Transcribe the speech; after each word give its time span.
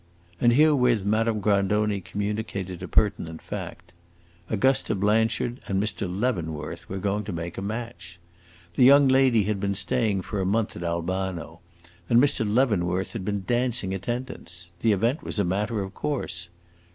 And 0.39 0.53
herewith 0.53 1.05
Madame 1.05 1.41
Grandoni 1.41 2.01
communicated 2.01 2.81
a 2.81 2.87
pertinent 2.87 3.39
fact: 3.39 3.93
Augusta 4.49 4.95
Blanchard 4.95 5.59
and 5.67 5.79
Mr. 5.79 6.07
Leavenworth 6.09 6.89
were 6.89 6.97
going 6.97 7.23
to 7.25 7.31
make 7.31 7.55
a 7.59 7.61
match. 7.61 8.19
The 8.75 8.83
young 8.83 9.07
lady 9.07 9.43
had 9.43 9.59
been 9.59 9.75
staying 9.75 10.23
for 10.23 10.41
a 10.41 10.43
month 10.43 10.75
at 10.75 10.81
Albano, 10.81 11.59
and 12.09 12.19
Mr. 12.19 12.43
Leavenworth 12.51 13.13
had 13.13 13.23
been 13.23 13.43
dancing 13.45 13.93
attendance. 13.93 14.71
The 14.81 14.91
event 14.91 15.21
was 15.21 15.37
a 15.37 15.43
matter 15.43 15.83
of 15.83 15.93
course. 15.93 16.49